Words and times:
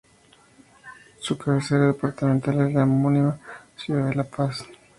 Su 1.19 1.37
cabecera 1.37 1.85
departamental 1.85 2.67
es 2.67 2.73
la 2.73 2.85
homónima 2.85 3.37
ciudad 3.77 4.09
de 4.09 4.15
La 4.15 4.23
Paz. 4.23 4.65